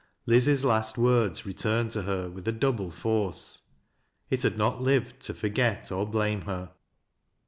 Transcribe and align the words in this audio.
Liz's 0.25 0.65
last 0.65 0.97
words 0.97 1.45
returned 1.45 1.91
to 1.91 2.01
her 2.01 2.27
with 2.27 2.47
a 2.47 2.51
double 2.51 2.89
fone. 2.89 3.35
It 4.31 4.41
had 4.41 4.57
not 4.57 4.81
lived 4.81 5.19
to 5.25 5.33
forget 5.35 5.91
or 5.91 6.07
blamo 6.09 6.43
her. 6.45 6.71